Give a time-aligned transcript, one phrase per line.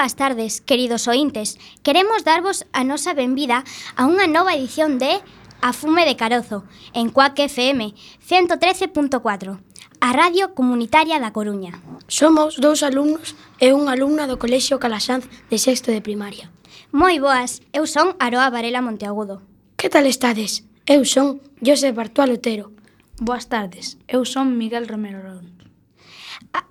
[0.00, 1.58] boas tardes, queridos ointes.
[1.82, 3.68] Queremos darvos a nosa benvida
[4.00, 5.20] a unha nova edición de
[5.60, 6.64] A Fume de Carozo,
[6.96, 7.92] en Cuac FM
[8.24, 9.60] 113.4,
[10.00, 11.76] a Radio Comunitaria da Coruña.
[12.08, 16.48] Somos dous alumnos e unha alumna do Colexio Calasanz de sexto de primaria.
[16.96, 19.44] Moi boas, eu son Aroa Varela Monteagudo.
[19.76, 20.64] Que tal estades?
[20.88, 22.72] Eu son José Bartual Otero.
[23.20, 25.60] Boas tardes, eu son Miguel Romero Rons.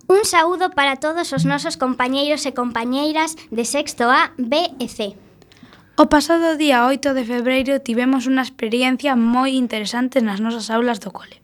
[0.09, 5.13] Un saúdo para todos os nosos compañeiros e compañeiras de sexto A, B e C.
[6.01, 11.13] O pasado día 8 de febreiro tivemos unha experiencia moi interesante nas nosas aulas do
[11.13, 11.43] cole.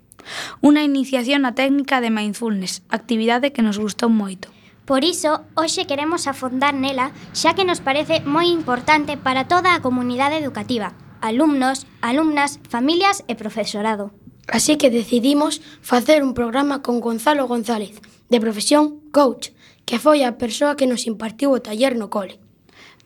[0.65, 4.49] Unha iniciación á técnica de mindfulness, actividade que nos gustou moito.
[4.89, 9.81] Por iso, hoxe queremos afondar nela, xa que nos parece moi importante para toda a
[9.85, 14.09] comunidade educativa, alumnos, alumnas, familias e profesorado.
[14.49, 17.97] Así que decidimos facer un programa con Gonzalo González,
[18.29, 19.53] de profesión coach,
[19.85, 22.41] que foi a persoa que nos impartiu o taller no cole.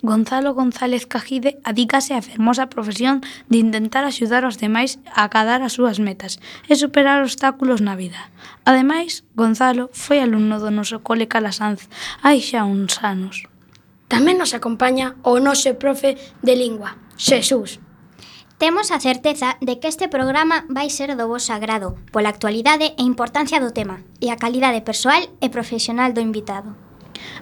[0.02, 3.19] Gonzalo González Cajide adícase á fermosa profesión
[3.52, 6.39] de intentar axudar aos demais a acadar as súas metas
[6.71, 8.31] e superar obstáculos na vida.
[8.63, 11.92] Ademais, Gonzalo foi alumno do noso cole Calasanz
[12.24, 13.44] hai xa uns anos.
[14.07, 17.83] Tamén nos acompaña o noso profe de lingua, Xesús.
[18.59, 23.07] Temos a certeza de que este programa vai ser do vos agrado, pola actualidade e
[23.07, 26.75] importancia do tema, e a calidade persoal e profesional do invitado.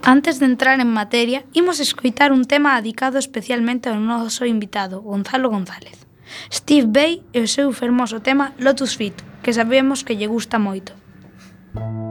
[0.05, 5.49] Antes de entrar en materia, imos escoitar un tema adicado especialmente ao noso invitado, Gonzalo
[5.49, 6.05] González.
[6.53, 10.93] Steve Bay e o seu fermoso tema Lotus Fit, que sabemos que lle gusta moito.
[11.73, 12.06] Música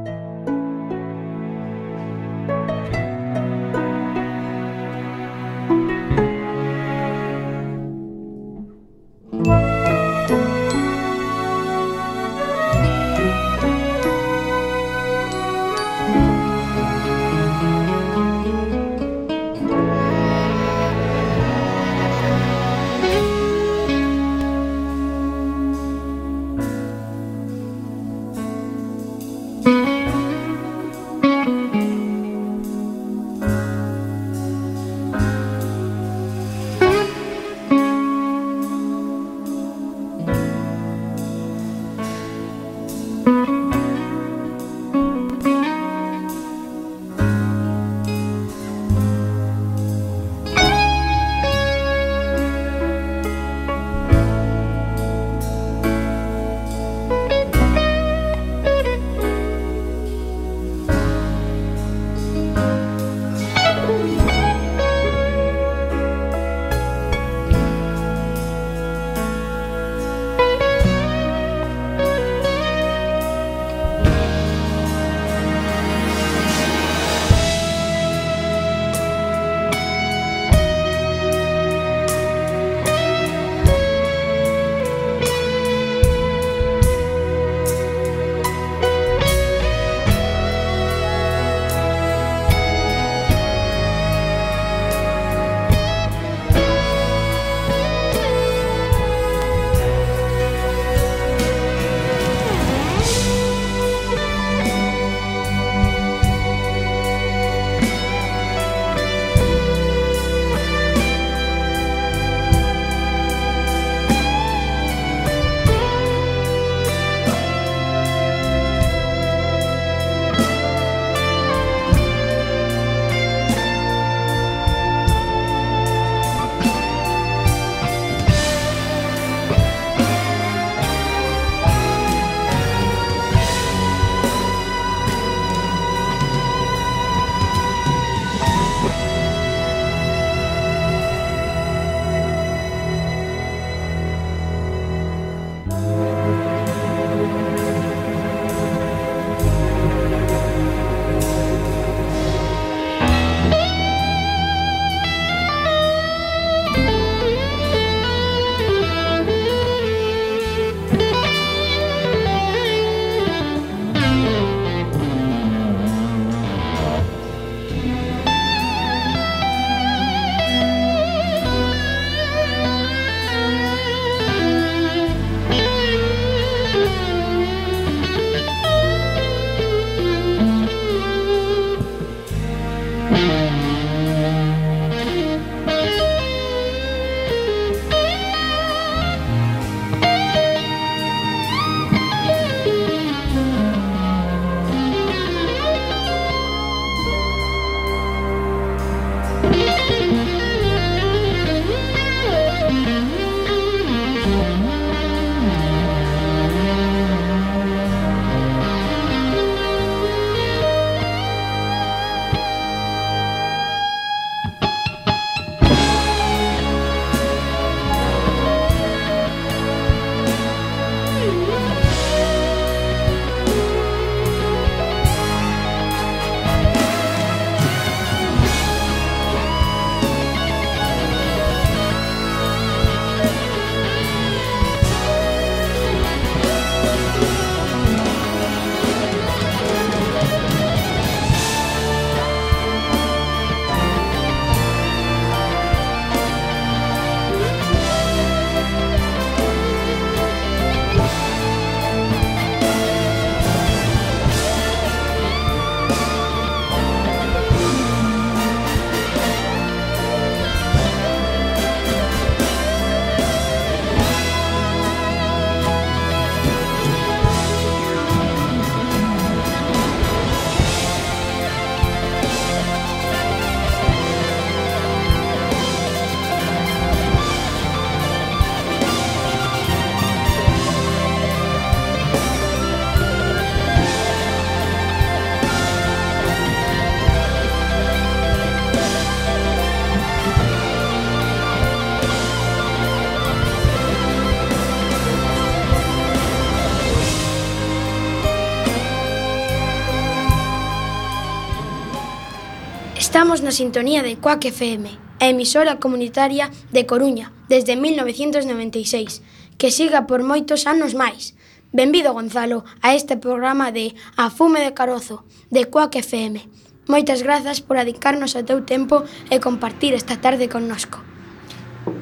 [303.27, 304.87] Estamos na sintonía de Coac FM,
[305.19, 309.19] a emisora comunitaria de Coruña, desde 1996,
[309.59, 311.35] que siga por moitos anos máis.
[311.75, 316.39] Benvido, Gonzalo, a este programa de A Fume de Carozo, de Coac FM.
[316.87, 321.03] Moitas grazas por adicarnos o teu tempo e compartir esta tarde connosco.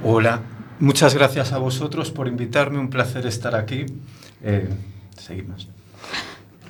[0.04, 0.44] Hola,
[0.76, 3.88] muchas gracias a vosotros por invitarme, un placer estar aquí.
[4.44, 4.68] Eh,
[5.16, 5.72] seguimos.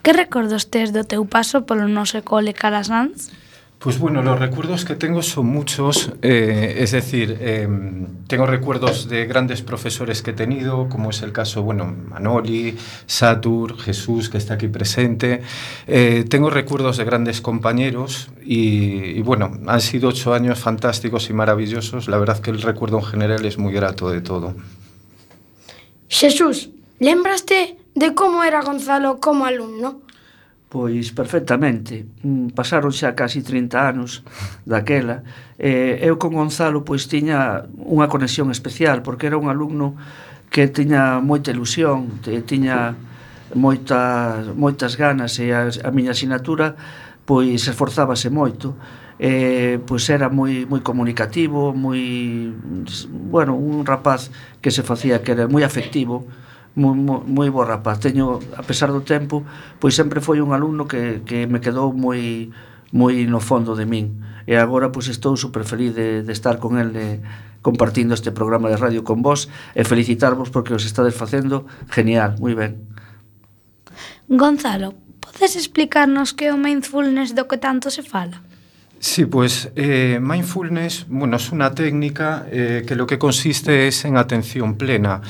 [0.07, 3.35] Que recordos tes do teu paso polo noso cole Calasanz?
[3.79, 7.69] Pues bueno, los recuerdos que tengo son muchos, eh, es decir, eh,
[8.27, 13.79] tengo recuerdos de grandes profesores que he tenido, como es el caso, bueno, Manoli, Satur,
[13.79, 15.43] Jesús, que está aquí presente.
[15.87, 21.35] Eh, tengo recuerdos de grandes compañeros y, y, bueno, han sido ocho años fantásticos y
[21.35, 22.09] maravillosos.
[22.09, 24.55] La verdad que el recuerdo en general es muy grato de todo.
[26.09, 30.01] Jesús, lembraste de como era Gonzalo como alumno?
[30.75, 34.27] Pois perfectamente, mm, pasaron xa casi 30 anos
[34.67, 35.23] daquela.
[35.55, 39.95] Eh, eu con Gonzalo pois tiña unha conexión especial porque era un alumno
[40.51, 42.19] que tiña moita ilusión,
[42.51, 42.99] tiña
[43.55, 46.75] moitas moitas ganas e a, a miña asignatura
[47.23, 48.75] pois esforzábase moito.
[49.23, 52.51] Eh, pois era moi moi comunicativo, moi
[53.31, 56.27] bueno, un rapaz que se facía que era moi afectivo
[56.75, 58.03] moi, moi bo rapaz.
[58.03, 59.47] Teño, a pesar do tempo,
[59.79, 62.51] pois sempre foi un alumno que, que me quedou moi
[62.95, 64.23] moi no fondo de min.
[64.47, 67.19] E agora pois estou super feliz de, de estar con el de,
[67.65, 72.53] compartindo este programa de radio con vos e felicitarvos porque os estades facendo genial, moi
[72.53, 72.77] ben.
[74.29, 78.45] Gonzalo, podes explicarnos que é o mindfulness do que tanto se fala?
[79.01, 84.17] Sí, pues eh, mindfulness, bueno, es una técnica eh, que lo que consiste es en
[84.17, 85.21] atención plena.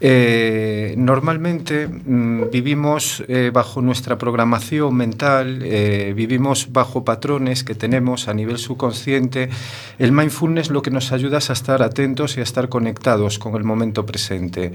[0.00, 8.28] Eh, normalmente mmm, vivimos eh, bajo nuestra programación mental, eh, vivimos bajo patrones que tenemos
[8.28, 9.48] a nivel subconsciente.
[9.98, 13.56] El mindfulness lo que nos ayuda es a estar atentos y a estar conectados con
[13.56, 14.72] el momento presente.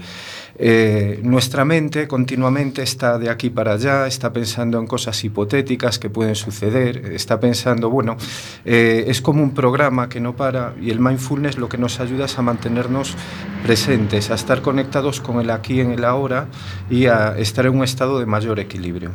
[0.62, 6.10] Eh, nuestra mente continuamente está de aquí para allá, está pensando en cosas hipotéticas que
[6.10, 8.18] pueden suceder, está pensando, bueno,
[8.66, 12.26] eh, es como un programa que no para y el mindfulness lo que nos ayuda
[12.26, 13.16] es a mantenernos
[13.64, 16.46] presentes, a estar conectados conectados con el aquí en el ahora
[16.88, 19.10] y a estar en un estado de mayor equilibrio.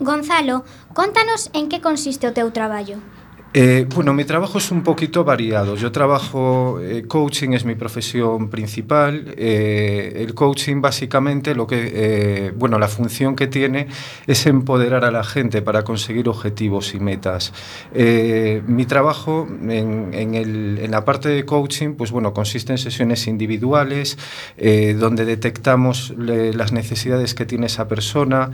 [0.00, 0.64] Gonzalo,
[0.94, 2.98] contanos en que consiste o teu traballo.
[3.54, 5.74] Eh, bueno, mi trabajo es un poquito variado.
[5.74, 9.34] Yo trabajo, eh, coaching es mi profesión principal.
[9.38, 13.88] Eh, el coaching básicamente lo que, eh, bueno, la función que tiene
[14.26, 17.54] es empoderar a la gente para conseguir objetivos y metas.
[17.94, 22.78] Eh, mi trabajo en, en, el, en, la parte de coaching, pues bueno, consiste en
[22.78, 24.18] sesiones individuales
[24.58, 28.50] eh, donde detectamos le, las necesidades que tiene esa persona,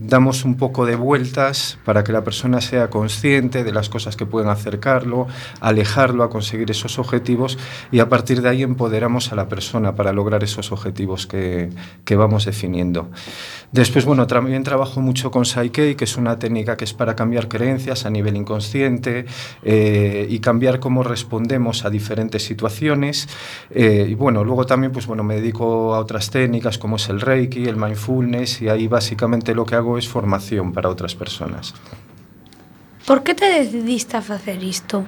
[0.00, 4.26] damos un poco de vueltas para que la persona sea consciente de las cosas que
[4.26, 5.28] pueden acercarlo,
[5.60, 7.58] alejarlo a conseguir esos objetivos
[7.92, 11.70] y a partir de ahí empoderamos a la persona para lograr esos objetivos que,
[12.04, 13.10] que vamos definiendo.
[13.74, 17.48] Después, bueno, también trabajo mucho con Psyche, que es una técnica que es para cambiar
[17.48, 19.26] creencias a nivel inconsciente
[19.64, 23.28] eh, y cambiar cómo respondemos a diferentes situaciones.
[23.70, 27.20] Eh, y bueno, luego también, pues bueno, me dedico a otras técnicas como es el
[27.20, 31.74] Reiki, el Mindfulness y ahí básicamente lo que hago es formación para otras personas.
[33.06, 35.04] Por que te decidiste a facer isto?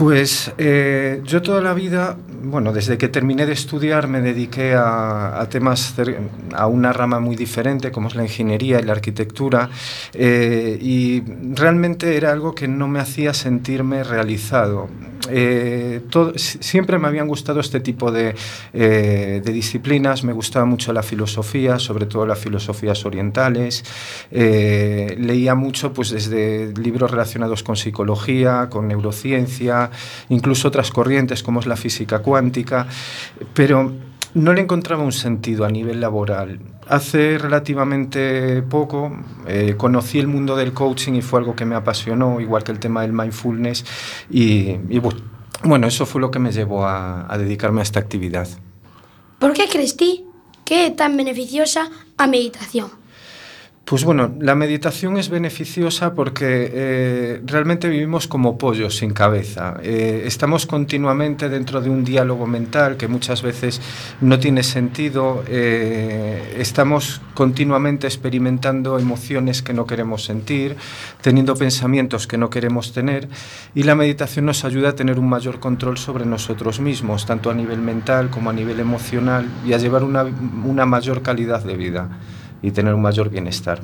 [0.00, 5.46] Pues eh, yo toda la vida, bueno, desde que terminé de estudiar me dediqué a,
[5.50, 5.94] temas,
[6.54, 9.68] a una rama muy diferente como es la ingeniería y la arquitectura
[10.14, 11.22] eh, y
[11.54, 14.88] realmente era algo que no me hacía sentirme realizado.
[15.28, 16.00] Eh,
[16.36, 18.34] siempre me habían gustado este tipo de,
[18.72, 23.84] de, disciplinas, me gustaba mucho la filosofía, sobre todo las filosofías orientales,
[24.30, 29.89] leía mucho pues desde libros relacionados con psicología, con neurociencia,
[30.28, 32.86] incluso otras corrientes como es la física cuántica,
[33.54, 33.92] pero
[34.34, 36.60] no le encontraba un sentido a nivel laboral.
[36.88, 39.16] Hace relativamente poco
[39.46, 42.78] eh, conocí el mundo del coaching y fue algo que me apasionó, igual que el
[42.78, 43.84] tema del mindfulness,
[44.30, 44.76] y,
[45.62, 48.48] bueno, eso fue lo que me llevó a, dedicarme a esta actividad.
[49.38, 50.24] ¿Por qué crees ti
[50.64, 52.99] que é tan beneficiosa a meditación?
[53.90, 59.78] Pues bueno, la meditación es beneficiosa porque eh, realmente vivimos como pollos sin cabeza.
[59.82, 63.80] Eh, estamos continuamente dentro de un diálogo mental que muchas veces
[64.20, 65.42] no tiene sentido.
[65.48, 70.76] Eh, estamos continuamente experimentando emociones que no queremos sentir,
[71.20, 73.28] teniendo pensamientos que no queremos tener
[73.74, 77.54] y la meditación nos ayuda a tener un mayor control sobre nosotros mismos, tanto a
[77.54, 82.08] nivel mental como a nivel emocional y a llevar una, una mayor calidad de vida
[82.62, 83.80] e tener un maior bienestar.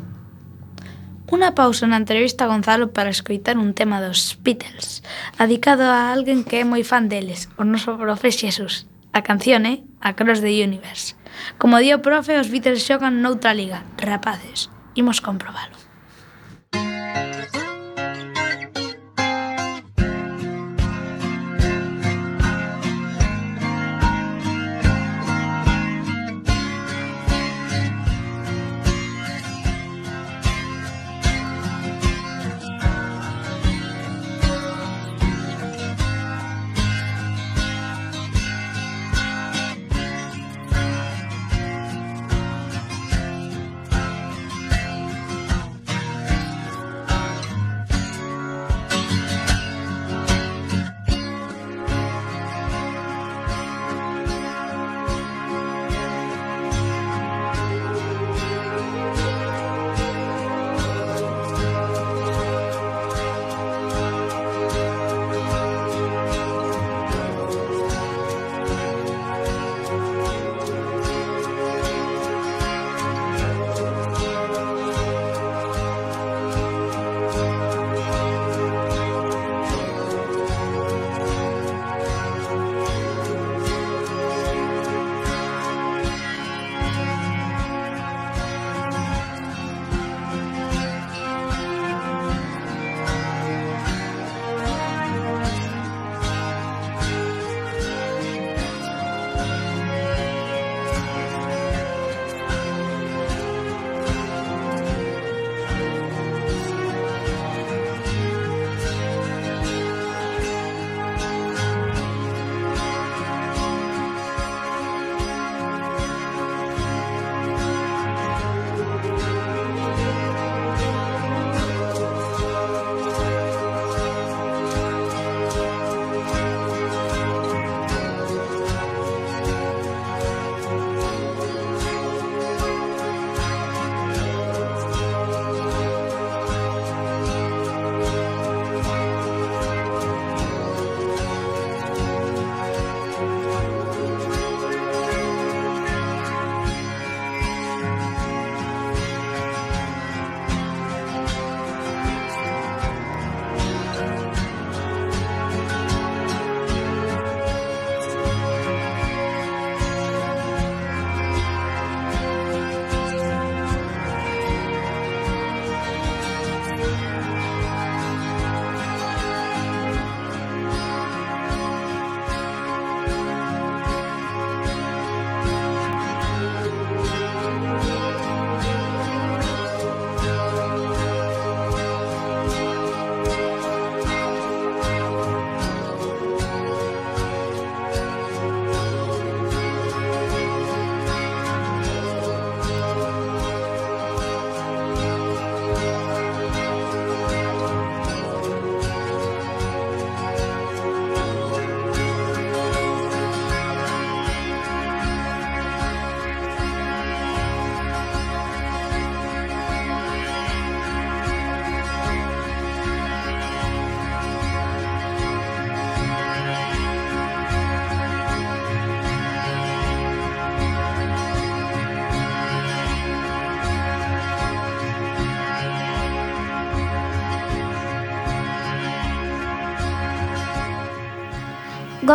[1.27, 5.03] Unha pausa na entrevista a Gonzalo para escoitar un tema dos Beatles,
[5.43, 8.87] adicado a alguén que é moi fan deles, o noso profe Xesús.
[9.11, 9.83] A canción eh?
[10.03, 11.17] é Across the Universe.
[11.59, 14.71] Como di o profe, os Beatles xogan noutra liga, rapaces.
[14.95, 15.86] Imos comprobalo.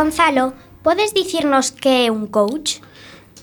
[0.01, 2.81] Gonzalo, podes dicirnos que é un coach?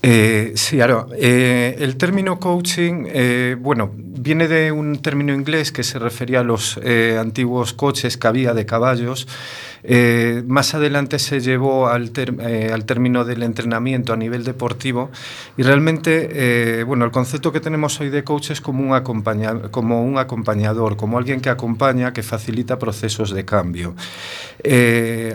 [0.03, 1.07] Eh, sí, claro.
[1.15, 6.43] Eh, el término coaching, eh, bueno, viene de un término inglés que se refería a
[6.43, 6.77] los
[7.21, 9.29] antiguos coches que había de caballos
[9.85, 15.11] Eh, más adelante se llevó eh, al, término del entrenamiento a nivel deportivo
[15.57, 20.97] y realmente, eh, bueno, el concepto que tenemos hoy de coach es como un, acompañador,
[20.97, 23.95] como alguien que acompaña, que facilita procesos de cambio.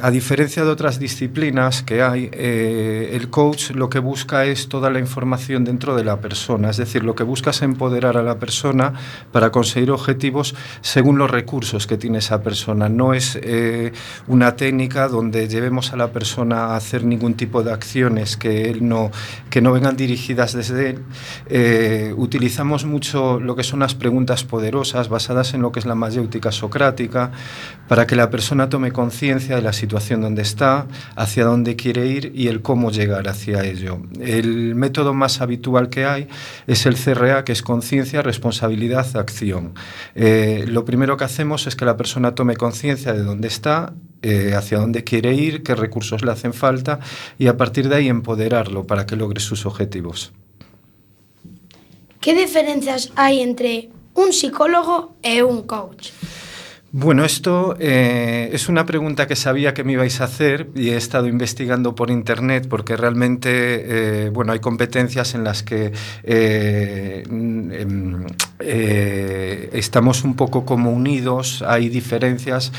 [0.01, 4.99] A diferencia de otras disciplinas que hay, el coach lo que busca es toda la
[4.99, 8.93] información dentro de la persona, es decir, lo que busca es empoderar a la persona
[9.31, 12.89] para conseguir objetivos según los recursos que tiene esa persona.
[12.89, 13.39] No es
[14.33, 18.87] una técnica donde llevemos a la persona a hacer ningún tipo de acciones que, él
[18.87, 19.11] no,
[19.51, 20.99] que no vengan dirigidas desde él.
[21.47, 25.93] Eh, utilizamos mucho lo que son las preguntas poderosas basadas en lo que es la
[25.93, 27.31] mayéutica socrática
[27.87, 32.31] para que la persona tome conciencia de la situación donde está, hacia dónde quiere ir
[32.33, 33.99] y el cómo llegar hacia ello.
[34.19, 36.27] El método más habitual que hay
[36.65, 39.75] es el CRA, que es conciencia, responsabilidad acción.
[40.15, 44.55] Eh, lo primero que hacemos es que la persona tome conciencia de dónde está, eh,
[44.55, 46.99] hacia dónde quiere ir, qué recursos le hacen falta
[47.37, 50.33] y a partir de ahí empoderarlo para que logre sus objetivos.
[52.23, 56.15] ¿Qué diferencias hai entre un psicólogo e un coach?
[56.95, 60.95] Bueno, esto eh, es una pregunta que sabía que me ibais a hacer y he
[60.95, 67.23] estado investigando por internet porque realmente eh, bueno, hay competencias en las que eh,
[68.59, 72.71] eh, estamos un poco como unidos, hay diferencias.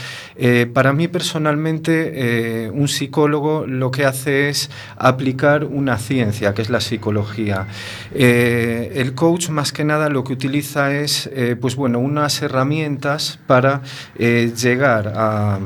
[0.73, 6.81] Para mí personalmente, un psicólogo lo que hace es aplicar una ciencia, que es la
[6.81, 7.67] psicología.
[8.15, 11.29] El coach más que nada lo que utiliza es
[11.61, 13.83] pues bueno, unas herramientas para
[14.17, 15.59] eh, llegar a,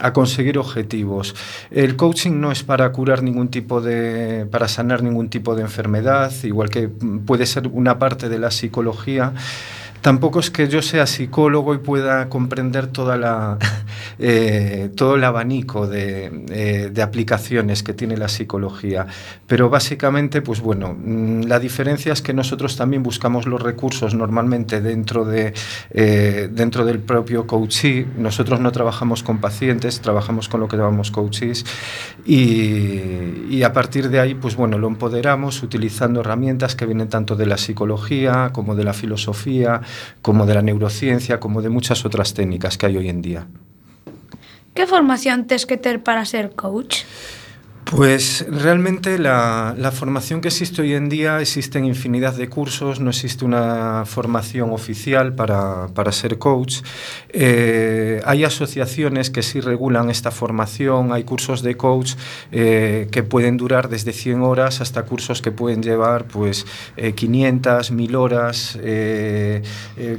[0.00, 1.34] a conseguir objetivos.
[1.70, 6.32] El coaching no es para curar ningún tipo de, para sanar ningún tipo de enfermedad,
[6.42, 9.32] igual que puede ser una parte de la psicología.
[10.00, 13.58] Tampoco es que yo sea psicólogo y pueda comprender toda la,
[14.18, 19.06] eh, todo el abanico de, eh, de, aplicaciones que tiene la psicología.
[19.46, 24.80] Pero básicamente, pues bueno, mm, la diferencia es que nosotros también buscamos los recursos normalmente
[24.80, 25.54] dentro, de,
[25.90, 28.06] eh, dentro del propio coachee.
[28.16, 31.64] Nosotros no trabajamos con pacientes, trabajamos con lo que llamamos coaches
[32.24, 37.36] y, y a partir de ahí, pues bueno, lo empoderamos utilizando herramientas que vienen tanto
[37.36, 39.80] de la psicología como de la filosofía,
[40.22, 43.46] como de la neurociencia, como de muchas otras técnicas que hay hoy en día.
[44.74, 47.04] ¿Qué formación tienes que ter para ser coach?
[47.86, 53.10] Pues realmente la, la, formación que existe hoy en día, existen infinidad de cursos, no
[53.10, 56.78] existe una formación oficial para, para ser coach.
[57.28, 62.14] Eh, hay asociaciones que sí regulan esta formación, hay cursos de coach
[62.50, 67.92] eh, que pueden durar desde 100 horas hasta cursos que pueden llevar pues, eh, 500,
[67.92, 69.62] 1000 horas, eh,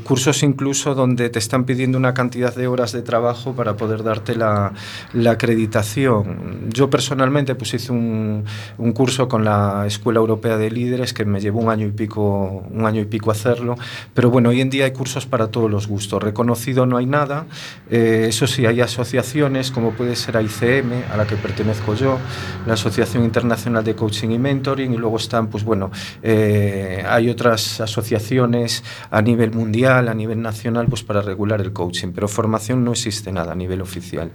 [0.06, 4.36] cursos incluso donde te están pidiendo una cantidad de horas de trabajo para poder darte
[4.36, 4.72] la,
[5.12, 6.70] la acreditación.
[6.70, 8.46] Yo personalmente pues hice un,
[8.78, 12.66] un curso con la Escuela Europea de Líderes que me llevó un año y pico,
[12.70, 13.76] un año y pico hacerlo.
[14.14, 16.22] Pero bueno, hoy en día hay cursos para todos los gustos.
[16.22, 17.46] Reconocido no hay nada.
[17.90, 22.18] Eh, eso sí, hay asociaciones como puede ser AICM, a la que pertenezco yo,
[22.66, 25.92] la Asociación Internacional de Coaching y Mentoring, y luego están, pues bueno,
[26.22, 32.12] eh, hay otras asociaciones a nivel mundial, a nivel nacional, pues para regular el coaching.
[32.14, 34.32] Pero formación no existe nada a nivel oficial.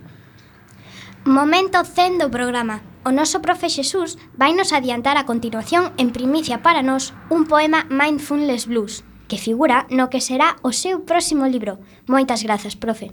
[1.24, 2.82] Momento zen do programa.
[3.02, 7.82] O noso profe Xesús vai nos adiantar a continuación en primicia para nós un poema
[7.90, 11.82] Mindfulness Blues, que figura no que será o seu próximo libro.
[12.06, 13.10] Moitas grazas, profe.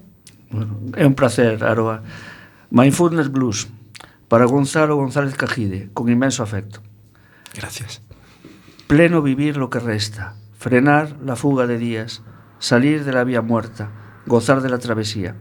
[0.54, 2.06] Bueno, é un placer, Aroa.
[2.69, 3.65] Mindfulness Blues,
[4.30, 6.86] para Gonzalo González Cajide, con inmenso afecto.
[7.58, 8.06] Gracias.
[8.86, 12.21] Pleno vivir lo que resta, frenar la fuga de días,
[12.62, 13.89] salir de la vía muerta,
[14.30, 15.34] gozar de la travesía.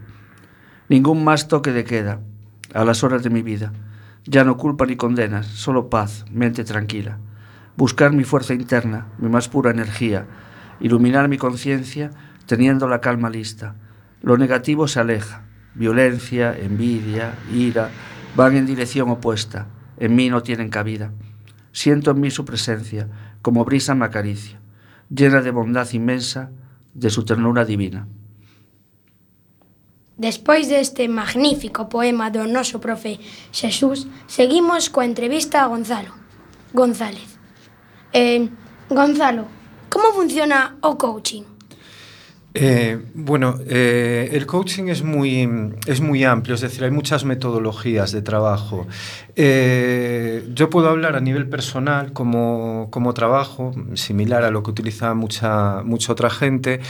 [0.88, 2.24] Ningún más toque de queda
[2.72, 3.76] a las horas de mi vida
[4.24, 7.18] Ya no culpa ni condenas, solo paz, mente tranquila.
[7.76, 10.26] Buscar mi fuerza interna, mi más pura energía,
[10.80, 12.10] iluminar mi conciencia
[12.46, 13.76] teniendo la calma lista.
[14.22, 15.42] Lo negativo se aleja,
[15.74, 17.90] violencia, envidia, ira,
[18.34, 19.66] van en dirección opuesta,
[19.98, 21.12] en mí no tienen cabida.
[21.72, 23.08] Siento en mí su presencia,
[23.42, 24.60] como brisa me acaricia,
[25.08, 26.50] llena de bondad inmensa,
[26.94, 28.08] de su ternura divina.
[30.18, 33.22] Despois deste magnífico poema do noso profe
[33.54, 36.10] Xesús, seguimos coa entrevista a Gonzalo
[36.74, 37.38] González.
[38.12, 38.48] Eh,
[38.90, 39.46] Gonzalo,
[39.88, 41.57] como funciona o coaching?
[42.60, 45.48] Eh, bueno, eh, el coaching es muy,
[45.86, 48.84] es muy amplio, es decir, hay muchas metodologías de trabajo.
[49.36, 55.14] Eh, yo puedo hablar a nivel personal como, como, trabajo, similar a lo que utiliza
[55.14, 56.80] mucha, mucha otra gente.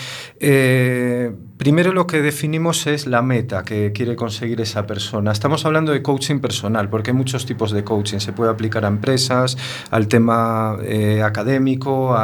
[1.58, 5.32] Primero lo que definimos es la meta que quiere conseguir esa persona.
[5.32, 8.20] Estamos hablando de coaching personal, porque hay muchos tipos de coaching.
[8.20, 9.58] Se puede aplicar a empresas,
[9.90, 10.78] al tema
[11.24, 12.16] académico,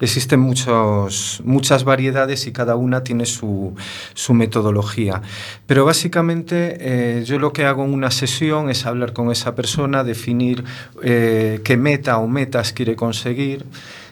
[0.00, 3.74] existen muchos, muchas variedades y cada una tiene su,
[4.14, 5.20] su metodología.
[5.66, 10.04] Pero básicamente eh, yo lo que hago en una sesión es hablar con esa persona,
[10.04, 10.64] definir
[11.02, 13.66] eh, qué meta o metas quiere conseguir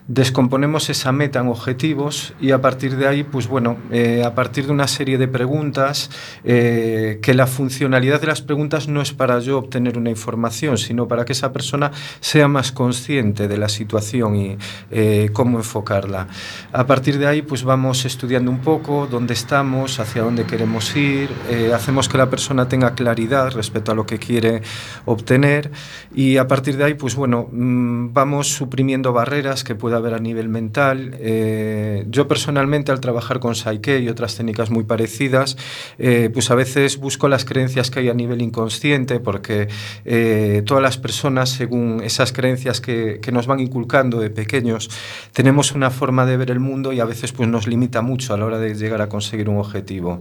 [0.07, 4.67] descomponemos esa meta en objetivos y a partir de ahí, pues bueno, eh, a partir
[4.67, 6.11] de una serie de preguntas,
[6.45, 11.09] eh, que la funcionalidad de las preguntas no es para yo obtener una información, sino
[11.09, 11.91] para que esa persona
[12.21, 14.59] sea más consciente de la situación y
[14.91, 16.29] eh, cómo enfocarla.
[16.73, 21.31] A partir de ahí, pues vamos estudiando un poco dónde estamos, hacia dónde queremos ir,
[21.51, 24.61] eh, hacemos que la persona tenga claridad respecto a lo que quiere
[25.07, 25.71] obtener
[26.15, 30.15] y a partir de ahí, pues bueno, mmm, vamos suprimiendo barreras que puedan puede haber
[30.15, 31.17] a nivel mental.
[31.21, 35.57] Eh, yo personalmente al trabajar con Psyche y otras técnicas muy parecidas,
[35.99, 39.69] eh, pues a veces busco las creencias que hay a nivel inconsciente porque
[40.05, 44.91] eh, todas las personas, según esas creencias que, que, nos van inculcando de pequeños,
[45.33, 48.37] tenemos una forma de ver el mundo y a veces pues nos limita mucho a
[48.37, 50.21] la hora de llegar a conseguir un objetivo.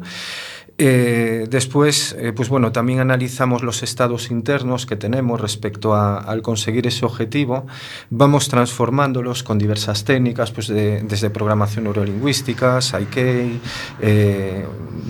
[0.80, 6.42] Eh, después, eh, pues bueno, también analizamos los estados internos que tenemos respecto a, al
[6.42, 7.68] conseguir ese objetivo.
[8.10, 13.60] Vamos transformándolos con diversas técnicas, pues de, desde programación neurolingüística, Psyche,
[14.02, 14.66] eh,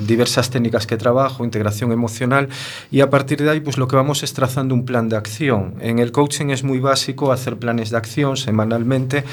[0.06, 2.50] diversas técnicas que trabajo, integración emocional,
[2.92, 5.76] y a partir de ahí, pues lo que vamos es trazando un plan de acción.
[5.80, 9.24] En el coaching es muy básico hacer planes de acción semanalmente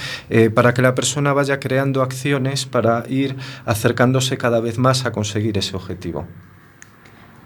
[0.55, 5.59] para que la persona vaya creando acciones para ir acercándose cada vez más a conseguir
[5.59, 6.20] ese objetivo.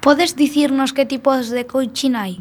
[0.00, 2.40] Podes dicirnos que tipos de coaching hai?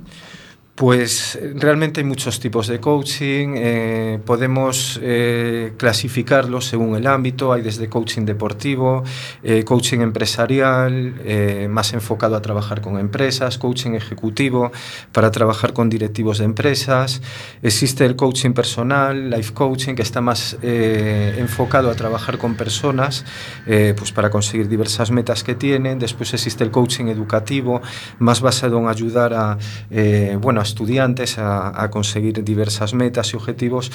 [0.76, 7.62] Pues realmente hay muchos tipos de coaching, eh, podemos eh, clasificarlos según el ámbito, hay
[7.62, 9.04] desde coaching deportivo,
[9.44, 11.14] eh, coaching empresarial,
[11.70, 14.72] más enfocado a trabajar con empresas, coaching ejecutivo
[15.12, 17.22] para trabajar con directivos de empresas,
[17.62, 23.26] existe el coaching personal, life coaching, que está más enfocado a trabajar con personas
[23.66, 27.82] pues para conseguir diversas metas que tienen, después existe el coaching educativo,
[28.18, 29.58] más basado en ayudar a,
[30.42, 33.92] bueno, a estudiantes a, a, conseguir diversas metas y objetivos.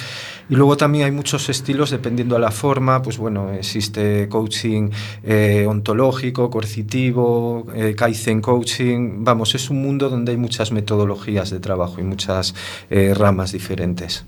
[0.49, 4.89] Y luego también hay muchos estilos dependiendo de la forma, pues bueno, existe coaching
[5.23, 11.59] eh, ontológico, coercitivo, eh, Kaizen coaching, vamos, es un mundo donde hay muchas metodologías de
[11.59, 12.55] trabajo y muchas
[12.89, 14.25] eh, ramas diferentes.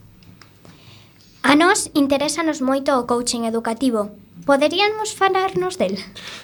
[1.43, 4.12] A nós interésanos moito o coaching educativo.
[4.45, 5.99] Poderíamos falarnos del?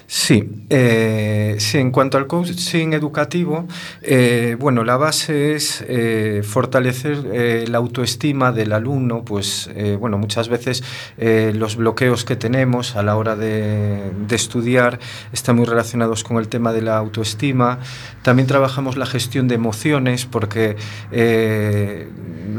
[0.06, 3.66] Sí, eh, sí, en cuanto al coaching educativo,
[4.02, 10.16] eh, bueno, la base es eh, fortalecer eh, la autoestima del alumno, pues, eh, bueno,
[10.16, 10.84] muchas veces
[11.16, 15.00] eh, los bloqueos que tenemos a la hora de, de, estudiar
[15.32, 17.80] están muy relacionados con el tema de la autoestima.
[18.22, 20.76] También trabajamos la gestión de emociones, porque
[21.10, 22.08] Eh,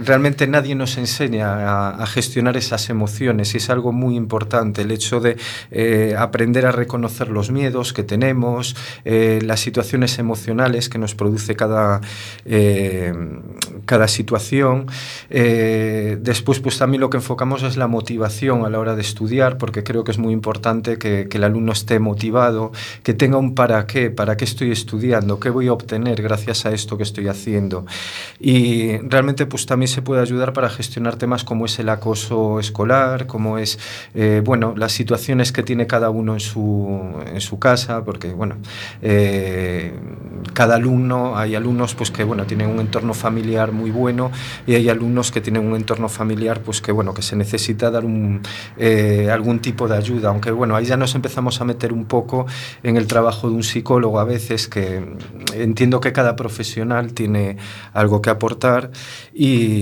[0.04, 4.92] realmente nadie nos enseña a, a gestionar esas emociones y es algo muy importante el
[4.92, 5.38] hecho de
[5.72, 11.56] eh, aprender a reconocer los miedos que tenemos, eh, las situaciones emocionales que nos produce
[11.56, 12.02] cada,
[12.46, 13.14] eh,
[13.86, 14.88] cada situación.
[15.30, 19.58] Eh, después, pues también lo que enfocamos es la motivación a la hora de estudiar,
[19.58, 22.72] porque creo que es muy importante que, que el alumno esté motivado,
[23.04, 26.72] que tenga un para qué, para qué estoy estudiando, qué voy a obtener gracias a
[26.72, 27.86] esto que estoy haciendo.
[28.40, 33.28] Y realmente pues también se puede ayudar para gestionar temas como es el acoso escolar,
[33.28, 33.80] como es,
[34.14, 38.56] eh, bueno, las situaciones que tiene cada uno en su, en su casa, porque, bueno,
[39.02, 39.94] eh,
[40.54, 44.32] cada alumno, hay alumnos pues que, bueno, tienen un entorno familiar muy bueno
[44.66, 48.06] y hay alumnos que tienen un entorno familiar pues que, bueno, que se necesita dar
[48.06, 48.42] un,
[48.78, 52.46] eh, algún tipo de ayuda, aunque, bueno, ahí ya nos empezamos a meter un poco
[52.84, 55.04] en el trabajo de un psicólogo a veces, que
[55.54, 57.58] entiendo que cada profesional tiene
[57.94, 58.92] algo que aportar
[59.34, 59.79] y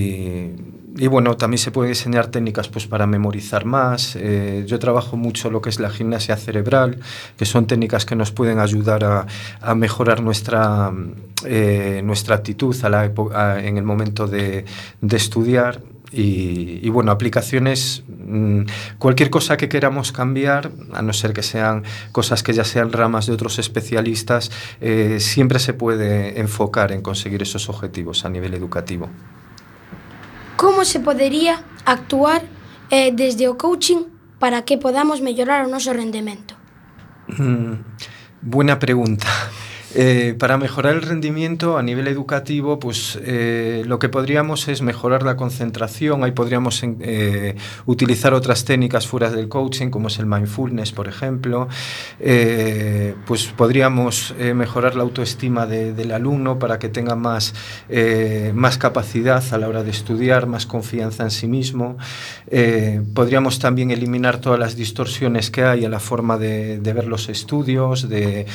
[0.99, 4.15] y bueno, también se pueden diseñar técnicas pues, para memorizar más.
[4.15, 6.99] Eh, yo trabajo mucho lo que es la gimnasia cerebral,
[7.37, 9.27] que son técnicas que nos pueden ayudar
[9.61, 10.91] a, mejorar nuestra,
[11.45, 14.65] eh, nuestra actitud en el momento de,
[15.11, 15.81] estudiar.
[16.09, 18.61] Y, y, bueno, aplicaciones, mmm,
[18.97, 21.83] cualquier cosa que queramos cambiar, a no ser que sean
[22.13, 27.41] cosas que ya sean ramas de otros especialistas, eh, siempre se puede enfocar en conseguir
[27.41, 29.09] esos objetivos a nivel educativo.
[30.57, 32.41] como se podería actuar
[32.89, 36.57] eh, desde o coaching para que podamos mellorar o noso rendemento?
[37.31, 37.85] Mm,
[38.41, 39.27] buena pregunta.
[39.95, 45.23] Eh, para mejorar el rendimiento a nivel educativo, pues eh, lo que podríamos es mejorar
[45.23, 46.23] la concentración.
[46.23, 51.67] Ahí podríamos eh, utilizar otras técnicas fuera del coaching, como es el mindfulness, por ejemplo.
[52.19, 57.53] Eh, pues podríamos eh, mejorar la autoestima de, del alumno para que tenga más,
[57.87, 61.97] eh, más capacidad a la hora de estudiar, más confianza en sí mismo.
[63.13, 67.29] Podríamos también eliminar todas las distorsiones que hay a la forma de, de ver los
[67.29, 68.45] estudios, de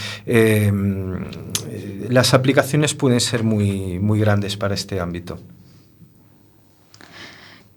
[2.09, 5.39] las aplicaciones pueden ser muy, muy grandes para este ámbito.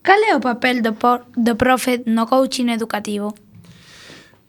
[0.01, 3.33] Cal é o papel do, por, do profe no coaching educativo?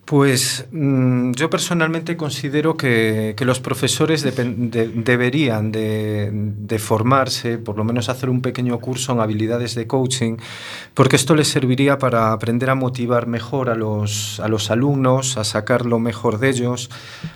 [0.07, 7.83] Pues mmm, yo personalmente considero que, los profesores de, de, deberían de, formarse, por lo
[7.83, 10.37] menos hacer un pequeño curso en habilidades de coaching,
[10.95, 15.43] porque esto les serviría para aprender a motivar mejor a los, a los alumnos, a
[15.43, 16.89] sacar lo mejor de ellos,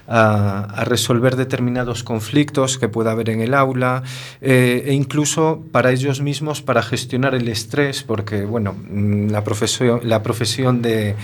[0.06, 4.04] a, resolver determinados conflictos que pueda haber en el aula
[4.40, 10.00] eh, e incluso para ellos mismos para gestionar el estrés, porque bueno, mm, la profesión,
[10.04, 11.16] la profesión de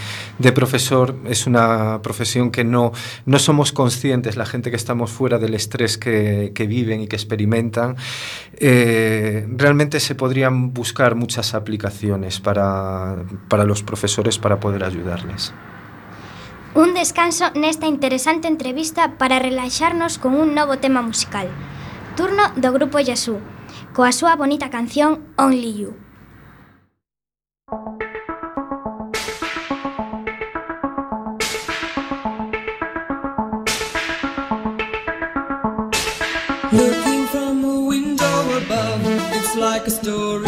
[0.53, 2.93] profesor es una profesión que no,
[3.27, 7.17] no somos conscientes, la gente que estamos fuera del estrés que, que viven y que
[7.17, 7.97] experimentan.
[8.57, 13.17] Eh, realmente se podrían buscar muchas aplicaciones para,
[13.49, 15.53] para los profesores para poder ayudarles.
[16.75, 21.49] Un descanso nesta interesante entrevista para relaxarnos con un novo tema musical.
[22.17, 23.41] Turno do grupo Yasú,
[23.97, 26.06] coa súa bonita canción Only You.
[36.73, 40.46] Looking from a window above, it's like a story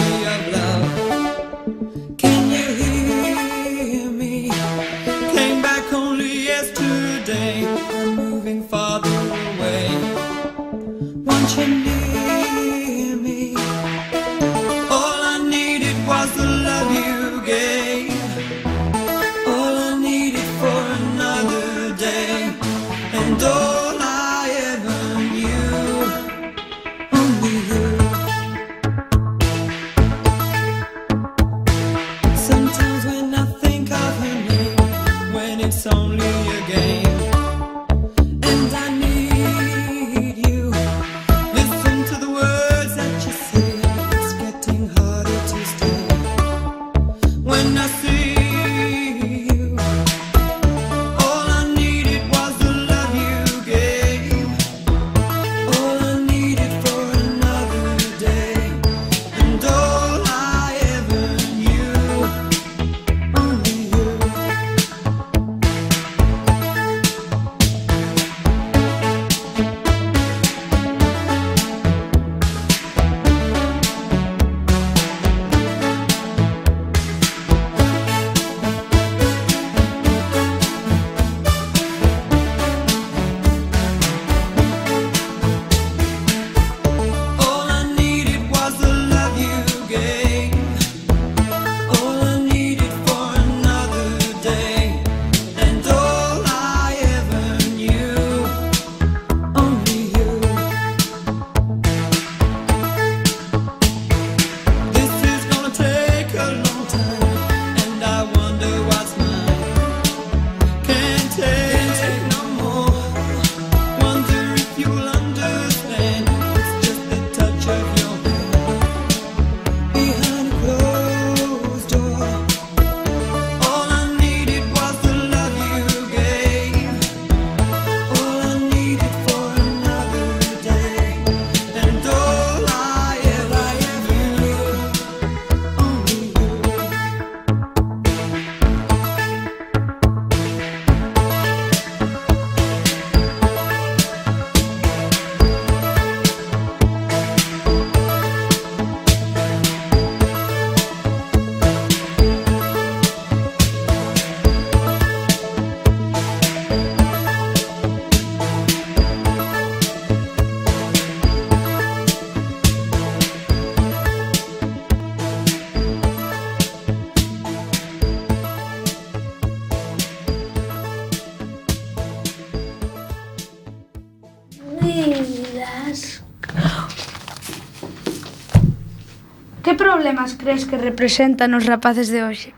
[180.29, 182.53] problemas crees que representan os rapaces de hoxe?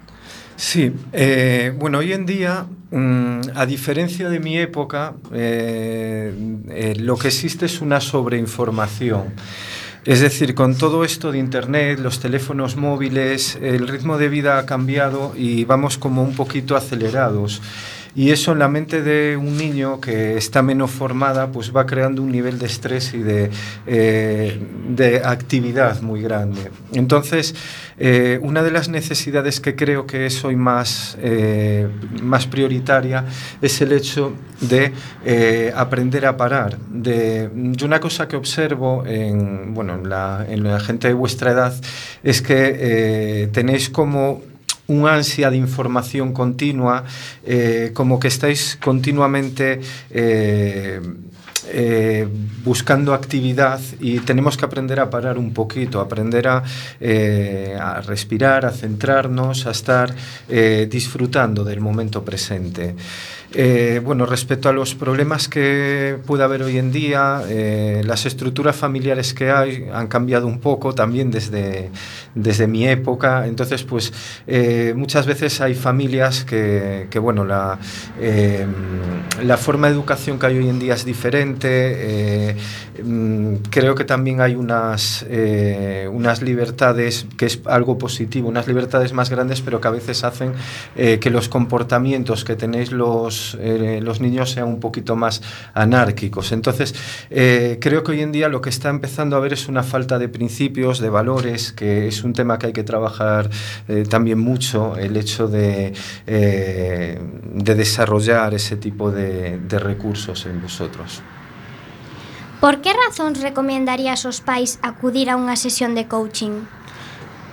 [0.57, 6.33] Sí, eh, bueno, hoy en día, mmm, a diferencia de mi época, eh,
[6.69, 9.33] eh, lo que existe es una sobreinformación.
[10.05, 14.65] Es decir, con todo esto de Internet, los teléfonos móviles, el ritmo de vida ha
[14.65, 17.61] cambiado y vamos como un poquito acelerados.
[18.15, 22.23] Y eso en la mente de un niño que está menos formada, pues va creando
[22.23, 23.51] un nivel de estrés y de,
[23.87, 26.71] eh, de actividad muy grande.
[26.93, 27.55] Entonces,
[27.99, 31.89] eh, una de las necesidades que creo que es hoy más, eh,
[32.21, 33.27] más prioritaria
[33.63, 34.93] es el hecho de
[35.75, 36.79] aprender a parar.
[36.79, 37.49] De,
[37.85, 41.75] una cosa que observo en, bueno, en, la, en la gente de vuestra edad
[42.23, 44.43] es que tenéis como
[44.91, 47.07] unha ansia de información continua,
[47.47, 49.79] eh, como que estáis continuamente
[50.11, 50.99] eh,
[51.71, 52.27] eh,
[52.65, 56.65] buscando actividad y tenemos que aprender a parar un poquito, aprender a,
[58.03, 60.13] respirar, a centrarnos, a estar
[60.89, 62.97] disfrutando del momento presente.
[64.03, 67.43] Bueno, respecto a los problemas que puede haber hoy en día,
[68.03, 71.91] las estructuras familiares que hay han cambiado un poco también desde,
[72.35, 73.47] desde mi época.
[73.47, 74.13] Entonces, pues
[74.47, 77.79] eh, muchas veces hay familias que, que bueno, la,
[78.21, 78.67] eh,
[79.43, 81.69] la forma de educación que hay hoy en día es diferente.
[82.51, 82.57] eh,
[83.03, 89.13] mm, creo que también hay unas, eh, unas libertades, que es algo positivo, unas libertades
[89.13, 90.53] más grandes, pero que a veces hacen
[90.97, 95.43] eh, que los comportamientos que tenéis los, eh, los niños sean un poquito más
[95.75, 96.53] anárquicos.
[96.53, 96.95] Entonces,
[97.29, 100.29] creo que hoy en día lo que está empezando a ver es una falta de
[100.29, 103.51] principios, de valores, que es un tema que hay que trabajar
[103.89, 105.93] eh, también mucho, el hecho de,
[106.27, 107.19] eh,
[107.55, 111.23] de desarrollar ese tipo de, de recursos en vosotros.
[112.61, 116.69] Por que razóns recomendarías aos pais acudir a unha sesión de coaching?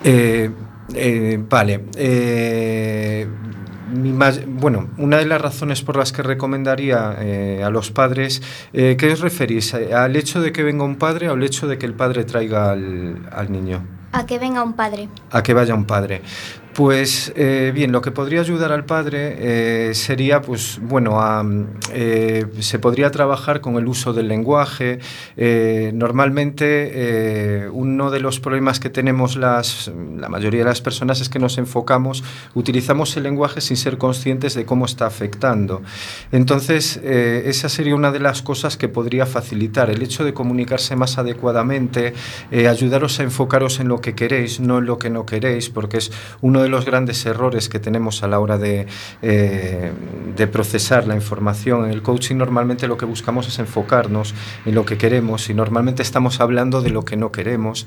[0.03, 0.51] Eh,
[0.91, 3.24] eh, vale, eh,
[3.88, 8.43] mi más, bueno, una de las razones por las que recomendaría eh, a los padres,
[8.74, 9.74] eh, ¿qué os referís?
[9.74, 12.72] ¿Al hecho de que venga un padre o al hecho de que el padre traiga
[12.72, 13.97] al, al niño?
[14.18, 15.09] A que venga un padre.
[15.30, 16.24] A que vaya un padre.
[16.78, 19.36] Pues eh, bien, lo que podría ayudar al padre
[19.89, 21.17] eh, sería, pues bueno,
[21.91, 24.99] eh, se podría trabajar con el uso del lenguaje.
[25.93, 31.39] Normalmente uno de los problemas que tenemos las, la mayoría de las personas es que
[31.39, 32.23] nos enfocamos,
[32.53, 35.82] utilizamos el lenguaje sin ser conscientes de cómo está afectando.
[36.32, 41.17] Entonces, esa sería una de las cosas que podría facilitar, el hecho de comunicarse más
[41.17, 42.13] adecuadamente,
[42.51, 46.11] ayudaros a enfocaros en lo que queréis, no en lo que no queréis, porque es
[46.41, 48.88] uno de los grandes errores que tenemos a la hora de,
[49.22, 49.91] eh,
[50.36, 51.86] de procesar la información.
[51.86, 54.34] En el coaching normalmente lo que buscamos es enfocarnos
[54.65, 57.86] en lo que queremos y normalmente estamos hablando de lo que no queremos.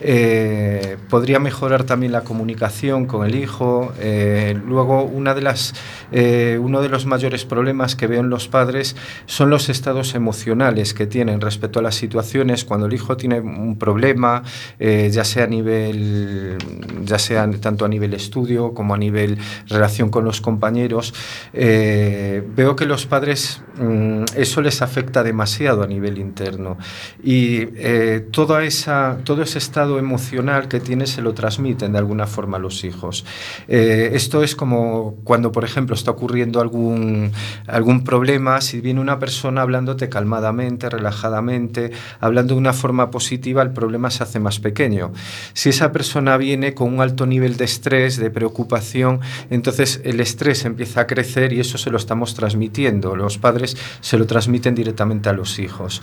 [0.00, 3.92] Eh, podría mejorar también la comunicación con el hijo.
[3.98, 5.74] Eh, luego, una de las,
[6.12, 10.94] eh, uno de los mayores problemas que veo en los padres son los estados emocionales
[10.94, 14.42] que tienen respecto a las situaciones cuando el hijo tiene un problema,
[14.78, 16.56] eh, ya sea a nivel,
[17.04, 19.38] ya sea tanto a nivel estudio como a nivel
[19.68, 21.14] relación con los compañeros.
[21.52, 26.76] Eh, veo que los padres mm, eso les afecta demasiado a nivel interno
[27.22, 32.26] y eh, toda esa, todo ese estado emocional que tiene se lo transmiten de alguna
[32.26, 33.24] forma a los hijos.
[33.68, 37.32] Eh, esto es como cuando, por ejemplo, está ocurriendo algún,
[37.66, 43.72] algún problema, si viene una persona hablándote calmadamente, relajadamente, hablando de una forma positiva, el
[43.72, 45.12] problema se hace más pequeño.
[45.52, 50.64] Si esa persona viene con un alto nivel de estrés, de preocupación, entonces el estrés
[50.64, 53.14] empieza a crecer y eso se lo estamos transmitiendo.
[53.14, 56.02] Los padres se lo transmiten directamente a los hijos.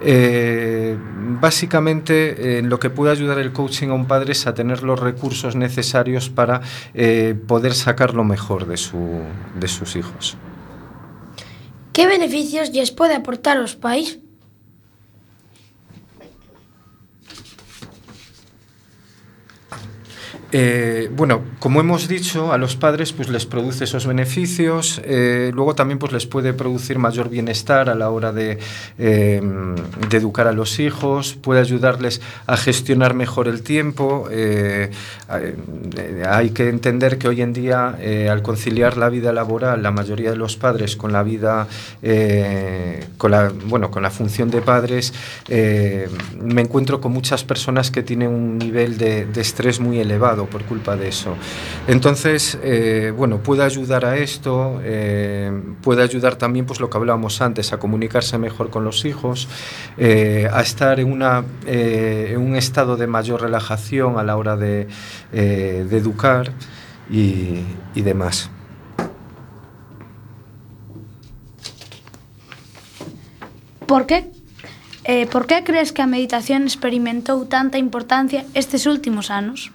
[0.00, 0.96] Eh,
[1.40, 5.56] básicamente, lo que puede ayudar el coaching a un padre es a tener los recursos
[5.56, 6.60] necesarios para
[6.94, 9.20] eh, poder sacar lo mejor de, su,
[9.58, 10.36] de sus hijos.
[11.92, 14.20] Que beneficios lles pode aportar aos pais?
[20.52, 25.74] Eh, bueno, como hemos dicho, a los padres pues les produce esos beneficios, eh, luego
[25.74, 28.58] también pues les puede producir mayor bienestar a la hora de,
[28.96, 34.28] de educar a los hijos, puede ayudarles a gestionar mejor el tiempo.
[34.30, 34.90] eh,
[36.28, 37.98] hay que entender que hoy en día,
[38.30, 41.66] al conciliar la vida laboral, la mayoría de los padres con la vida,
[43.18, 45.12] con la, bueno, con la función de padres,
[45.48, 50.64] me encuentro con muchas personas que tienen un nivel de, de estrés muy elevado por
[50.64, 51.34] culpa de eso.
[51.88, 57.40] Entonces, eh, bueno, puede ayudar a esto, eh, puede ayudar también, pues lo que hablábamos
[57.40, 59.48] antes, a comunicarse mejor con los hijos,
[59.96, 64.88] eh, a estar en, una, en un estado de mayor relajación a la hora de,
[65.32, 66.52] educar
[67.10, 67.62] y,
[67.94, 68.50] demás.
[73.86, 74.04] Por
[75.08, 79.70] eh, por que crees que a meditación experimentou tanta importancia estes últimos anos?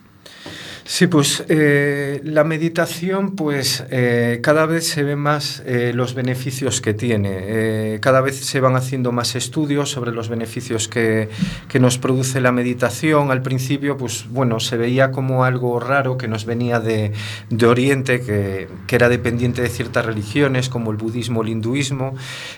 [0.84, 6.82] Sí, pues eh, la meditación, pues eh, cada vez se ven más eh, los beneficios
[6.82, 7.30] que tiene.
[7.34, 11.30] Eh, cada vez se van haciendo más estudios sobre los beneficios que,
[11.70, 13.32] que nos produce la meditación.
[13.32, 17.12] Al principio, pues bueno, se veía como algo raro que nos venía de,
[17.50, 22.16] de Oriente, que, que era dependiente de ciertas religiones como el budismo el hinduismo.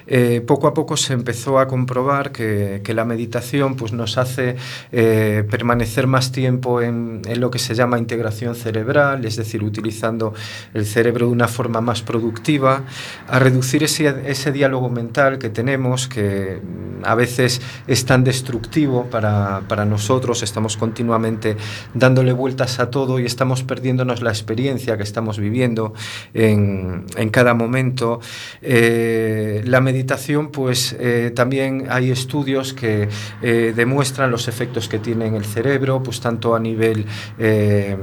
[0.07, 4.55] Eh, poco a poco se empezó a comprobar que, que la meditación pues, nos hace
[4.93, 10.35] eh, permanecer más tiempo en, en lo que se llama integración cerebral, es decir, utilizando
[10.75, 12.83] el cerebro de una forma más productiva,
[13.27, 19.05] a reducir ese, ese diálogo mental que tenemos, que mm, a veces es tan destructivo
[19.09, 21.57] para, para nosotros, estamos continuamente
[21.95, 25.93] dándole vueltas a todo y estamos perdiéndonos la experiencia que estamos viviendo
[26.35, 28.19] en, en cada momento.
[28.61, 33.09] Eh, la meditación, pues eh, también hay estudios que
[33.41, 37.05] eh, demuestran los efectos que tiene en el cerebro, pues tanto a nivel,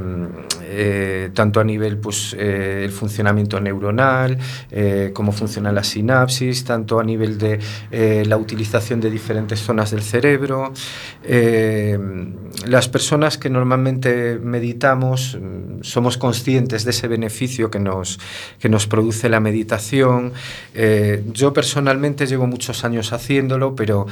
[0.01, 0.29] euh,
[0.71, 4.39] eh, tanto a nivel, pues eh, el funcionamiento neuronal,
[4.71, 7.59] eh, cómo funciona la sinapsis, tanto a nivel de
[7.91, 10.73] eh, la utilización de diferentes zonas del cerebro.
[11.25, 11.99] Eh,
[12.67, 18.21] las personas que normalmente meditamos mm, somos conscientes de ese beneficio que nos,
[18.59, 20.33] que nos produce la meditación.
[20.75, 24.07] Eh, yo personalmente llevo muchos años haciéndolo, pero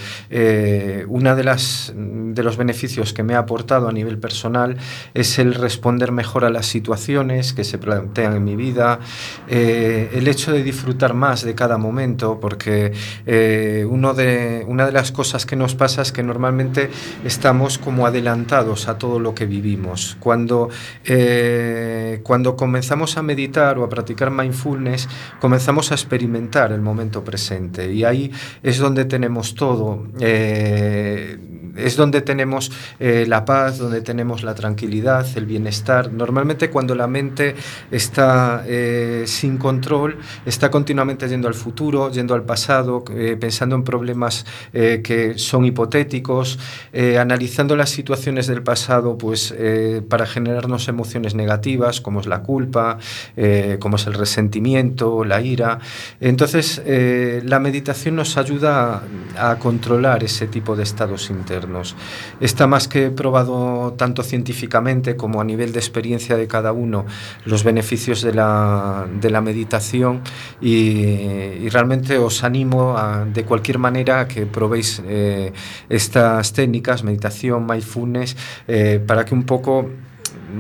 [1.09, 4.77] una de las de los beneficios que me ha aportado a nivel personal
[5.15, 9.01] es el responder mejor a las situaciones que se plantean en mi vida,
[9.49, 12.93] eh, el hecho de disfrutar más de cada momento, porque
[13.27, 16.91] eh, uno de, una de las cosas que nos pasa es que normalmente
[17.25, 20.17] estamos como adelantados a todo lo que vivimos.
[20.21, 20.69] Cuando,
[21.05, 25.09] eh, cuando comenzamos a meditar o a practicar mindfulness,
[25.41, 28.33] comenzamos a experimentar el momento presente y ahí
[28.63, 30.07] es donde tenemos todo.
[30.21, 31.39] eh,
[31.79, 36.11] es donde tenemos eh, la paz, donde tenemos la tranquilidad, el bienestar.
[36.39, 37.57] Normalmente cuando la mente
[37.91, 43.83] está eh, sin control, está continuamente yendo al futuro, yendo al pasado, eh, pensando en
[43.83, 46.61] problemas eh, que son hipotéticos,
[46.93, 52.43] eh, analizando las situaciones del pasado pues, eh, para generarnos emociones negativas, como es la
[52.45, 52.99] culpa,
[53.37, 55.81] eh, como es el resentimiento, la ira.
[56.21, 59.03] Entonces, la meditación nos ayuda
[59.37, 61.97] a, a controlar ese tipo de estados internos.
[62.41, 67.07] Está más que probado tanto científicamente como a nivel de experiencia de cada uno
[67.45, 70.23] los beneficios de la, de la meditación
[70.61, 72.97] y, realmente os animo
[73.33, 75.53] de cualquier manera a que probéis eh,
[75.89, 79.89] estas técnicas, meditación, mindfulness, eh, para que un poco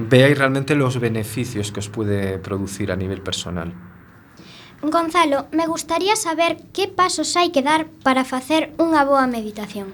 [0.08, 3.72] veáis realmente los beneficios que os puede producir a nivel personal.
[4.80, 9.90] Gonzalo, me gustaría saber que pasos hai que dar para facer unha boa meditación.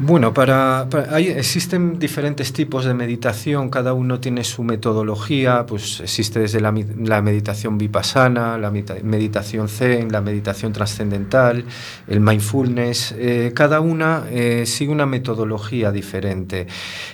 [0.00, 6.38] Bueno, para, hay, existen diferentes tipos de meditación, cada uno tiene su metodología, pues existe
[6.38, 11.64] desde la, meditación vipassana, la medita- meditación zen, la meditación trascendental,
[12.06, 16.68] el mindfulness, eh, cada una eh, sigue una metodología diferente.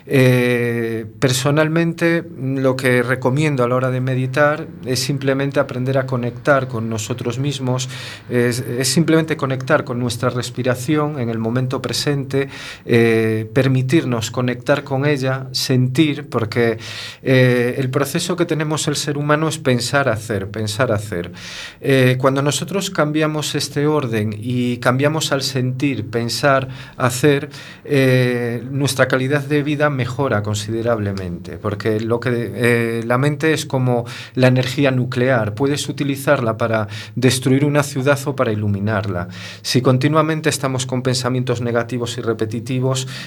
[0.05, 6.69] Eh, personalmente, lo que recomiendo a la hora de meditar es simplemente aprender a conectar
[6.69, 7.89] con nosotros mismos,
[8.29, 12.51] es simplemente conectar con nuestra respiración en el momento presente,
[12.85, 16.79] eh, permitirnos conectar con ella, sentir, porque
[17.23, 21.33] eh, el proceso que tenemos el ser humano es pensar, hacer, pensar, hacer.
[21.81, 27.51] Eh, cuando nosotros cambiamos este orden y cambiamos al sentir, pensar, hacer,
[28.71, 34.05] nuestra calidad de vida mejora considerablemente, porque lo que la mente es como
[34.35, 39.29] la energía nuclear, puedes utilizarla para destruir una ciudad o para iluminarla.
[39.63, 42.64] Si continuamente estamos con pensamientos negativos y repetitivos,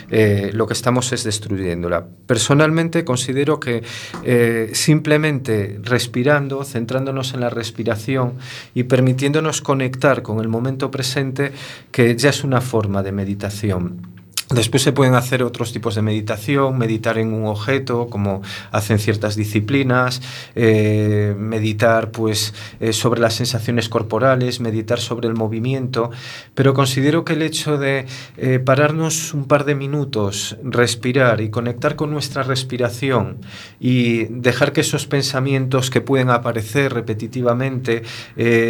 [0.09, 2.05] eh, lo que estamos es destruyéndola.
[2.25, 3.83] Personalmente considero que
[4.23, 8.33] eh, simplemente respirando, centrándonos en la respiración
[8.73, 11.51] y permitiéndonos conectar con el momento presente,
[11.91, 14.16] que ya es una forma de meditación.
[14.49, 18.41] Después se pueden hacer otros tipos de meditación, meditar en un objeto, como
[18.71, 20.21] hacen ciertas disciplinas,
[20.55, 26.11] eh, meditar pues, eh, sobre las sensaciones corporales, meditar sobre el movimiento,
[26.55, 28.05] pero considero que el hecho de
[28.37, 33.39] eh, pararnos un par de minutos, respirar y conectar con nuestra respiración
[33.81, 38.03] y dejar que esos pensamientos que pueden aparecer repetitivamente,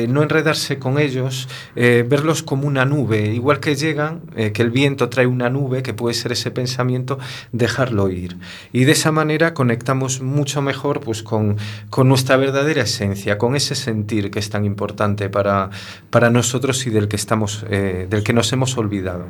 [0.07, 4.21] no enredarse con ellos, verlos como una nube, igual que llegan,
[4.53, 7.19] que el viento trae una nube, que puede ser ese pensamiento,
[7.51, 8.37] dejarlo ir.
[8.73, 11.57] Y de esa manera conectamos mucho mejor pues, con,
[11.89, 15.69] con nuestra verdadera esencia, con ese sentir que es tan importante para,
[16.09, 19.27] para nosotros y del que, estamos, eh, del que nos hemos olvidado.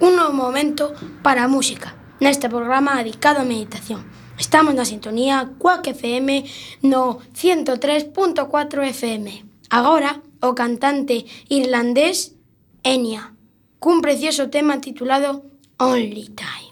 [0.00, 0.92] Un novo momento
[1.22, 4.06] para a música neste programa dedicado á meditación.
[4.38, 6.46] Estamos na sintonía Quack FM
[6.86, 8.46] no 103.4
[8.94, 9.26] FM.
[9.70, 12.34] Agora, o cantante irlandés
[12.82, 13.34] Enya,
[13.78, 15.46] cun precioso tema titulado
[15.80, 16.71] Only Time.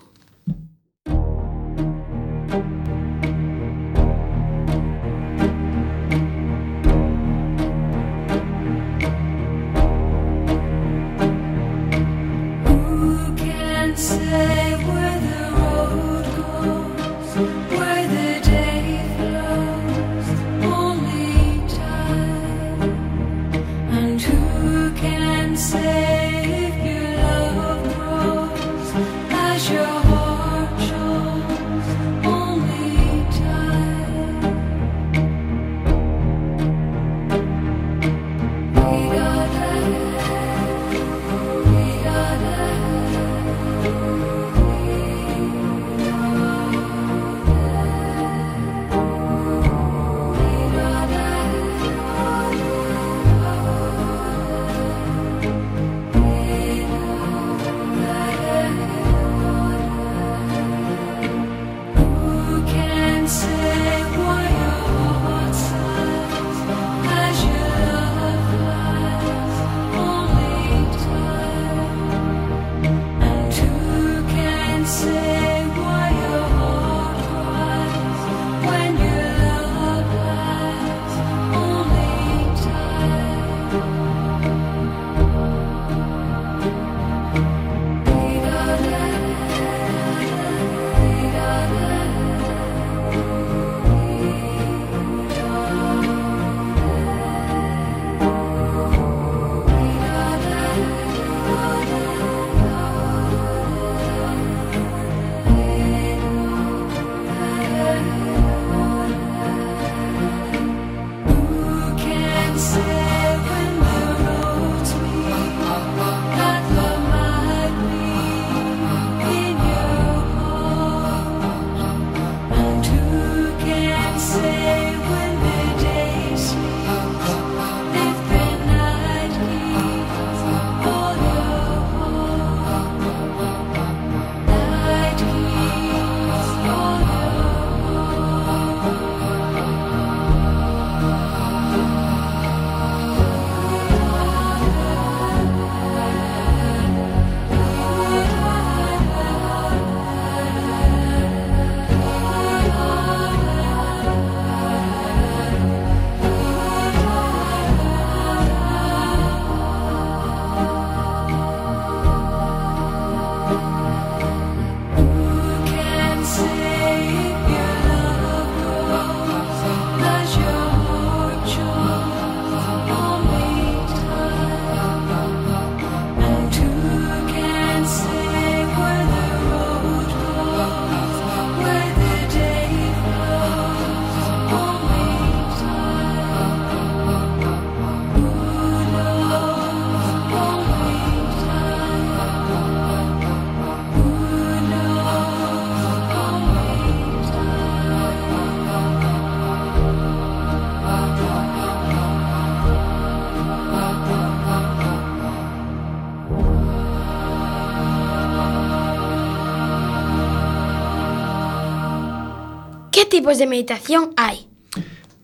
[213.20, 214.48] tipos de meditación hai?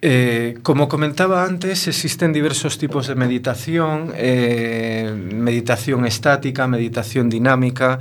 [0.05, 7.99] Eh, como comentaba antes, existen diversos tipos de meditación, eh, meditación estática, meditación dinámica,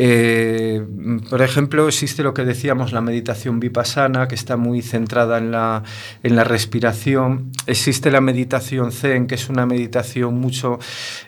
[0.00, 0.80] Eh,
[1.28, 5.82] por ejemplo, existe lo que decíamos, la meditación vipassana, que está muy centrada en la,
[6.22, 7.50] en la respiración.
[7.66, 10.78] Existe la meditación zen, que es una meditación mucho,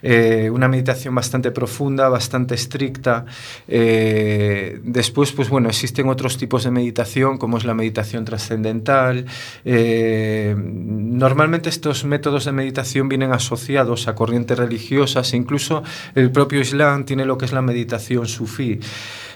[0.03, 3.25] eh, una meditación bastante profunda, bastante estricta.
[3.67, 9.27] Eh, después, pues bueno, existen otros tipos de meditación, como es la meditación trascendental.
[9.65, 15.83] Eh, normalmente estos métodos de meditación vienen asociados a corrientes religiosas, incluso
[16.15, 18.60] el propio Islam tiene lo que es la meditación sufí.
[18.61, 18.79] fui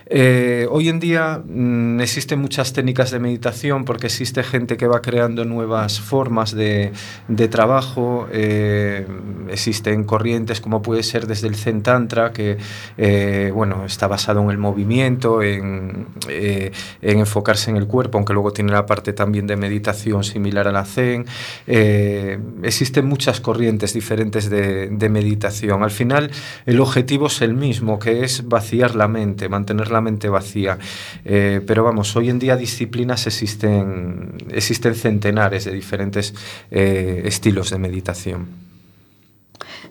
[0.06, 5.00] Eh, hoy en día mm, existen muchas técnicas de meditación porque existe gente que va
[5.00, 6.92] creando nuevas formas de,
[7.28, 9.06] de trabajo, eh,
[9.48, 12.58] existen corrientes como puede ser desde el Zen Tantra, que
[12.98, 18.32] eh, bueno, está basado en el movimiento, en, eh, en enfocarse en el cuerpo, aunque
[18.32, 21.26] luego tiene la parte también de meditación similar a la Zen.
[21.66, 25.82] Eh, existen muchas corrientes diferentes de, de meditación.
[25.82, 26.30] Al final,
[26.66, 30.76] el objetivo es el mismo, que es vaciar la mente, mantener la mente vacía.
[31.24, 36.34] Eh, pero vamos, hoy en día disciplinas existen, existen centenares de diferentes
[36.70, 38.64] eh, estilos de meditación.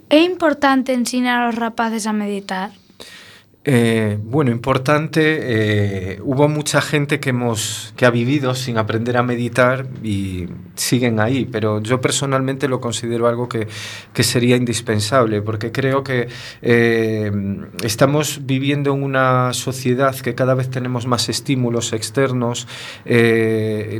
[0.10, 2.70] É importante ensinar aos rapaces a meditar?
[3.66, 9.24] Eh, bueno, importante, eh, hubo mucha gente que, hemos, que ha vivido sin aprender a
[9.24, 13.70] meditar y siguen ahí, pero yo personalmente lo considero algo que,
[14.14, 16.28] que sería indispensable, porque creo que
[16.62, 17.32] eh,
[17.84, 22.68] estamos viviendo en una sociedad que cada vez tenemos más estímulos externos,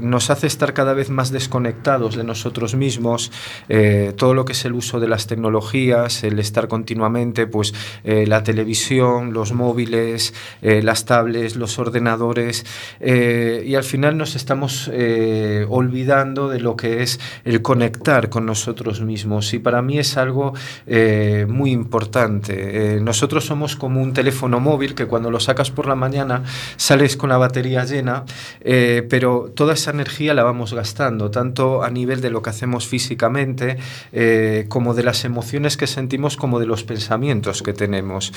[0.02, 3.32] nos hace estar cada vez más desconectados de nosotros mismos,
[4.18, 9.34] todo lo que es el uso de las tecnologías, el estar continuamente, pues la televisión,
[9.34, 12.66] los móviles, eh, las tablets, los ordenadores,
[13.00, 18.46] eh, y al final nos estamos eh, olvidando de lo que es el conectar con
[18.46, 19.54] nosotros mismos.
[19.54, 20.54] Y para mí es algo
[21.48, 23.00] muy importante.
[23.02, 26.44] Nosotros somos como un teléfono móvil que cuando lo sacas por la mañana
[26.78, 28.26] sales con la batería llena,
[29.10, 33.78] pero toda esa energía la vamos gastando, tanto a nivel de lo que hacemos físicamente,
[34.68, 38.34] como de las emociones que sentimos, como de los pensamientos que tenemos.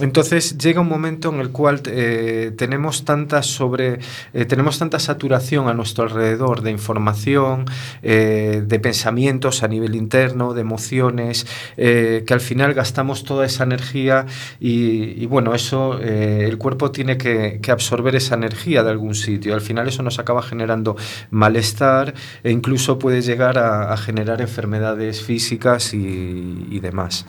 [0.00, 3.98] Entonces llega un momento en el cual eh, tenemos tanta sobre
[4.32, 7.64] eh, tenemos tanta saturación a nuestro alrededor de información,
[8.02, 11.46] eh, de pensamientos a nivel interno, de emociones,
[11.76, 14.26] que al final gastamos toda esa energía
[14.60, 19.54] y, bueno, eso el cuerpo tiene que, absorber esa energía de algún sitio.
[19.54, 20.96] Al final eso nos acaba generando
[21.30, 27.26] malestar e incluso puede llegar a, generar enfermedades físicas y demás.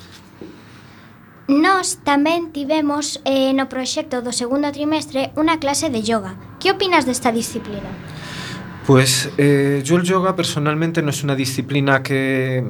[1.50, 6.38] Nós tamén tivemos eh, no proxecto do segundo trimestre unha clase de yoga.
[6.62, 7.89] Que opinas desta disciplina?
[8.90, 12.64] Pues eh, yo el yoga personalmente no es una disciplina que,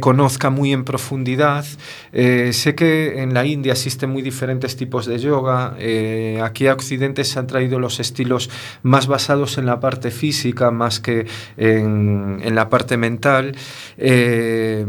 [0.00, 1.64] conozca muy en profundidad.
[2.12, 5.76] Eh, sé que en la India existen muy diferentes tipos de yoga.
[5.78, 8.50] Eh, aquí a Occidente se han traído los estilos
[8.82, 13.54] más basados en la parte física más que en, en la parte mental.
[13.96, 14.84] Eh,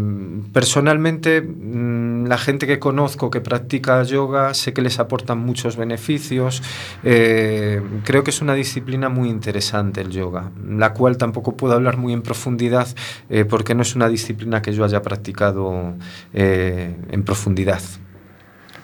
[0.51, 6.63] personalmente, mm, la gente que conozco que practica yoga sé que les aportan muchos beneficios.
[7.03, 10.49] Eh, creo que es una disciplina muy interesante el yoga
[10.79, 12.87] la cual tampoco puedo hablar muy en profundidad
[13.29, 15.95] eh, porque no es una disciplina que yo haya practicado
[16.33, 17.81] eh, en profundidad.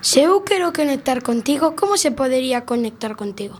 [0.01, 3.59] Se eu quero conectar contigo, como se podería conectar contigo?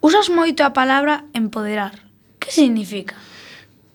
[0.00, 2.06] Usas moito a palabra empoderar.
[2.38, 3.16] Que significa?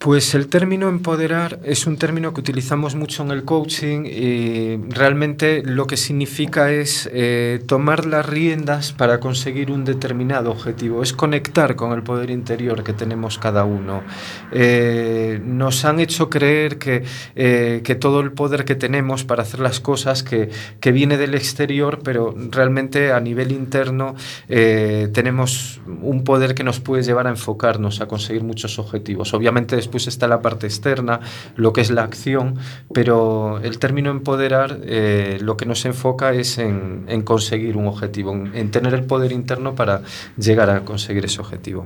[0.03, 5.63] Pues el término empoderar es un término que utilizamos mucho en el coaching y realmente
[5.63, 11.77] lo que significa es eh, tomar las riendas para conseguir un determinado objetivo, es conectar
[11.77, 14.03] con el poder interior que tenemos cada uno.
[14.51, 17.05] Eh, nos han hecho creer que,
[17.37, 20.49] eh, que todo el poder que tenemos para hacer las cosas que,
[20.81, 24.15] que viene del exterior, pero realmente a nivel interno
[24.49, 29.33] tenemos un poder que nos puede llevar a enfocarnos, a conseguir muchos objetivos.
[29.33, 31.19] Obviamente después está la parte externa,
[31.55, 32.57] lo que es la acción,
[32.93, 38.31] pero el término empoderar eh, lo que nos enfoca es en, en conseguir un objetivo,
[38.31, 40.01] en, en tener el poder interno para
[40.35, 41.85] llegar a conseguir ese objetivo.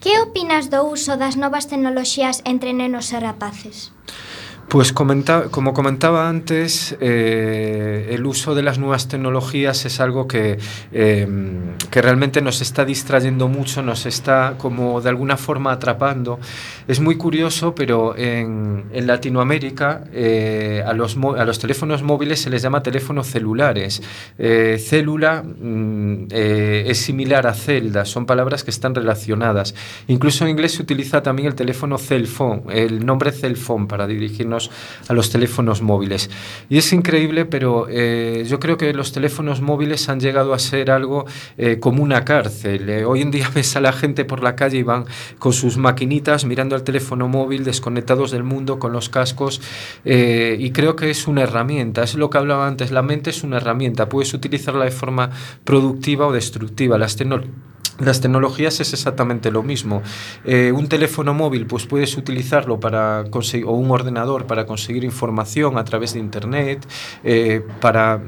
[0.00, 3.92] Que opinas do uso das novas tecnoloxías entre nenos e rapaces?
[4.70, 10.58] Pues como comentaba antes, eh, el uso de las nuevas tecnologías es algo que,
[10.92, 11.26] eh,
[11.90, 16.38] que realmente nos está distrayendo mucho, nos está como de alguna forma atrapando.
[16.86, 22.62] Es muy curioso, pero en, Latinoamérica eh, a, los, a los teléfonos móviles se les
[22.62, 24.00] llama teléfonos celulares.
[24.38, 29.74] Eh, célula mm, es similar a celda, son palabras que están relacionadas.
[30.06, 34.06] Incluso en inglés se utiliza también el teléfono cell phone, el nombre cell phone para
[34.06, 34.59] dirigirnos
[35.08, 36.28] a los teléfonos móviles.
[36.68, 40.90] Y es increíble, pero eh, yo creo que los teléfonos móviles han llegado a ser
[40.90, 41.24] algo
[41.56, 42.90] eh, como una cárcel.
[42.90, 45.04] Eh, hoy en día ves a la gente por la calle y van
[45.38, 49.60] con sus maquinitas mirando al teléfono móvil, desconectados del mundo, con los cascos,
[50.04, 53.58] y creo que es una herramienta, es lo que hablaba antes, la mente es una
[53.58, 55.30] herramienta, puedes utilizarla de forma
[55.64, 56.98] productiva o destructiva.
[56.98, 57.42] Las tecno-
[58.00, 60.02] las tecnologías es exactamente lo mismo.
[60.44, 65.76] Eh, un teléfono móvil, pues puedes utilizarlo para conseguir, o un ordenador para conseguir información
[65.76, 66.86] a través de Internet,
[67.24, 68.20] eh, para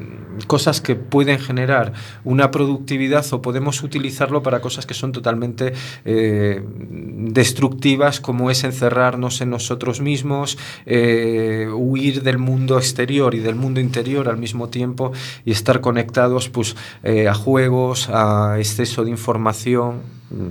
[0.47, 1.93] cosas que pueden generar
[2.25, 5.73] una productividad o podemos utilizarlo para cosas que son totalmente
[6.05, 13.55] eh, destructivas, como es encerrarnos en nosotros mismos, eh, huir del mundo exterior y del
[13.55, 15.13] mundo interior al mismo tiempo
[15.45, 20.03] y estar conectados pues, eh, a juegos, a exceso de información,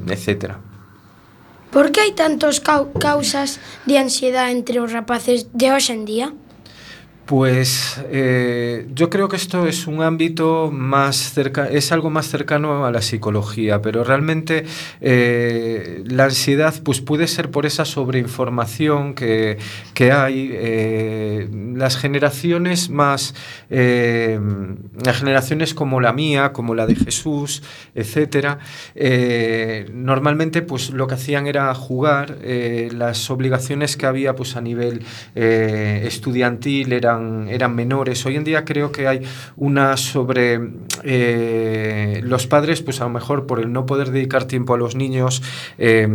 [0.08, 0.60] etcétera.
[1.72, 3.56] Por que hai tantos cau causas
[3.88, 6.28] de ansiedade entre os rapaces de hoxe en día?
[7.32, 12.86] Pues eh, yo creo que esto es un ámbito más cerca, es algo más cercano
[12.86, 14.66] a la psicología, pero realmente
[15.00, 19.58] eh, la ansiedad pues puede ser por esa sobreinformación que,
[19.94, 20.50] que hay.
[20.52, 21.48] eh,
[21.82, 23.34] las generaciones más,
[23.70, 27.64] las generaciones como la mía, como la de Jesús,
[27.96, 28.60] etcétera,
[29.92, 32.38] normalmente pues lo que hacían era jugar.
[32.92, 35.04] las obligaciones que había pues a nivel
[35.34, 38.26] estudiantil eran, eran menores.
[38.26, 39.22] Hoy en día creo que hay
[39.58, 40.60] una sobre
[41.04, 44.96] eh, los padres, pues a lo mejor por el no poder dedicar tiempo a los
[44.96, 45.42] niños,
[45.78, 46.08] eh,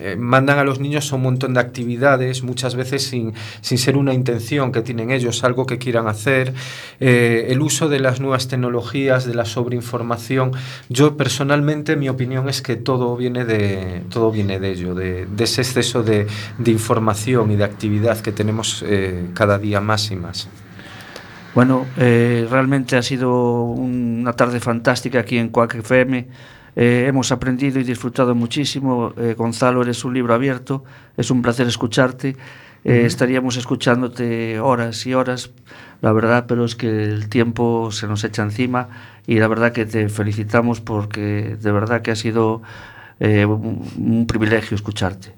[0.00, 3.96] eh, mandan a los niños a un montón de actividades, muchas veces sin, sin ser
[3.96, 6.52] una intención que tienen ellos, algo que quieran hacer.
[7.00, 10.52] Eh, el uso de las nuevas tecnologías, de la sobreinformación.
[10.88, 15.44] Yo personalmente mi opinión es que todo viene de, todo viene de ello, de, de
[15.44, 16.26] ese exceso de,
[16.66, 18.84] información y de actividad que tenemos
[19.34, 20.48] cada día más más.
[21.54, 26.26] Bueno, eh, realmente ha sido una tarde fantástica aquí en Cuac FM.
[26.76, 29.14] Eh, hemos aprendido y disfrutado muchísimo.
[29.16, 30.84] Eh, Gonzalo, eres un libro abierto.
[31.16, 32.36] Es un placer escucharte.
[32.84, 35.50] Eh, Estaríamos escuchándote horas y horas,
[36.02, 38.88] la verdad, pero es que el tiempo se nos echa encima
[39.26, 42.62] y la verdad que te felicitamos porque de verdad que ha sido
[43.18, 45.34] eh, un, un privilegio escucharte.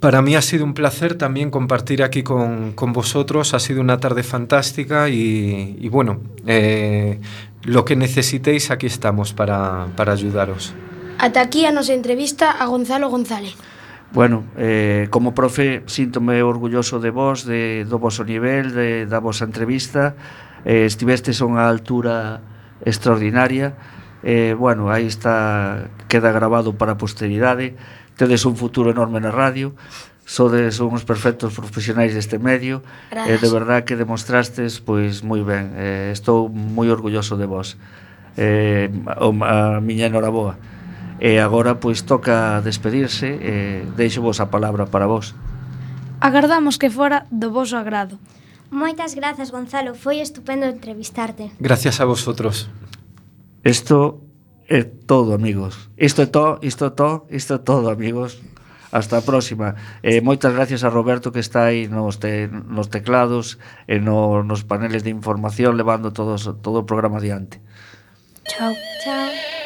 [0.00, 4.00] Para mí ha sido un placer también compartir aquí con, con vosotros, ha sido una
[4.00, 7.20] tarde fantástica y, y bueno, eh,
[7.64, 10.72] lo que necesitéis aquí estamos para, para, ayudaros.
[11.18, 13.52] Ata aquí a nosa entrevista a Gonzalo González.
[14.12, 19.44] Bueno, eh, como profe, síntome orgulloso de vos, de, do voso nivel, de, da vosa
[19.44, 20.16] entrevista.
[20.64, 22.40] Eh, estivestes a unha altura
[22.88, 23.76] extraordinaria.
[24.24, 27.76] Eh, bueno, aí está, queda grabado para a posteridade
[28.20, 29.72] tedes un futuro enorme na radio,
[30.28, 35.72] sodes uns perfectos profesionais deste medio Eh, de verdad que demostrastes pois moi ben.
[35.80, 37.80] Eh, estou moi orgulloso de vos.
[38.36, 40.60] Eh, a, a miña enhoraboa.
[41.16, 45.32] E agora pois toca despedirse e eh, deixo vos a palabra para vos.
[46.20, 48.20] Agardamos que fora do vosso agrado.
[48.70, 49.96] Moitas grazas, Gonzalo.
[49.96, 51.50] Foi estupendo entrevistarte.
[51.58, 52.68] Gracias a vosotros.
[53.64, 54.29] Isto
[54.70, 55.90] é todo, amigos.
[55.98, 58.40] Isto é todo, isto é todo, isto é todo, amigos.
[58.92, 59.74] Hasta a próxima.
[60.02, 64.62] Eh, moitas gracias a Roberto que está aí nos, te, nos teclados e no, nos
[64.66, 67.58] paneles de información levando todos, todo o programa adiante.
[68.46, 68.74] Chao.
[69.02, 69.59] Chao.